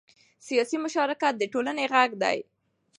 [0.47, 2.37] سیاسي مشارکت د ټولنې غږ دی